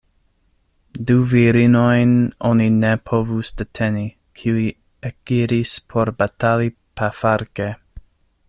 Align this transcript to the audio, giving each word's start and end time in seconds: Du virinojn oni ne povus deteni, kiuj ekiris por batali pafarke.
Du 1.09 1.17
virinojn 1.33 2.15
oni 2.49 2.65
ne 2.79 2.95
povus 3.09 3.53
deteni, 3.61 4.07
kiuj 4.41 4.67
ekiris 5.11 5.77
por 5.93 6.15
batali 6.23 6.73
pafarke. 7.03 7.69